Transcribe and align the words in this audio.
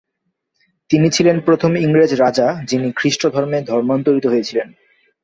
তিনি 0.89 1.07
ছিলেন 1.09 1.37
প্রথম 1.39 1.71
ইংরেজ 1.75 2.11
রাজা 2.13 2.47
যিনি 2.67 2.87
খ্রিস্টধর্মে 2.91 3.59
ধর্মান্তরিত 3.61 4.25
হয়েছিলেন। 4.25 4.67